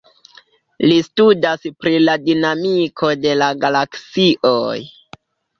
[0.91, 4.79] Li studas pri la dinamiko de la galaksioj.